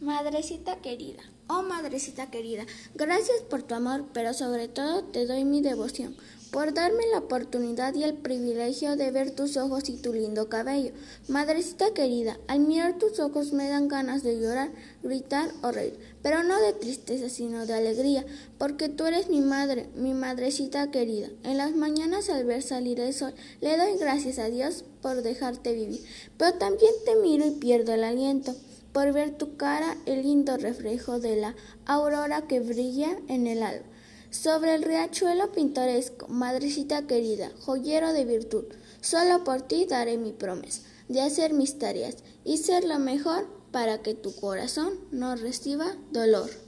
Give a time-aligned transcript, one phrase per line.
[0.00, 5.60] Madrecita querida, oh madrecita querida, gracias por tu amor, pero sobre todo te doy mi
[5.60, 6.14] devoción,
[6.52, 10.92] por darme la oportunidad y el privilegio de ver tus ojos y tu lindo cabello.
[11.26, 14.70] Madrecita querida, al mirar tus ojos me dan ganas de llorar,
[15.02, 18.24] gritar o reír, pero no de tristeza, sino de alegría,
[18.56, 21.28] porque tú eres mi madre, mi madrecita querida.
[21.42, 25.72] En las mañanas al ver salir el sol, le doy gracias a Dios por dejarte
[25.72, 26.04] vivir,
[26.36, 28.54] pero también te miro y pierdo el aliento
[28.92, 31.54] por ver tu cara el lindo reflejo de la
[31.86, 33.84] aurora que brilla en el alba.
[34.30, 38.64] Sobre el riachuelo pintoresco, madrecita querida, joyero de virtud,
[39.00, 44.02] solo por ti daré mi promesa de hacer mis tareas y ser lo mejor para
[44.02, 46.67] que tu corazón no reciba dolor.